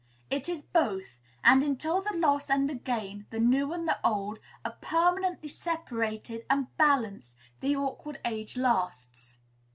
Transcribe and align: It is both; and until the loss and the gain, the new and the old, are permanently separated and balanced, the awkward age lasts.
It 0.31 0.49
is 0.49 0.63
both; 0.63 1.19
and 1.43 1.61
until 1.61 2.01
the 2.01 2.15
loss 2.15 2.49
and 2.49 2.67
the 2.67 2.73
gain, 2.73 3.27
the 3.29 3.39
new 3.39 3.71
and 3.71 3.87
the 3.87 3.99
old, 4.03 4.39
are 4.65 4.75
permanently 4.81 5.47
separated 5.49 6.43
and 6.49 6.75
balanced, 6.75 7.35
the 7.59 7.75
awkward 7.75 8.19
age 8.25 8.57
lasts. 8.57 9.37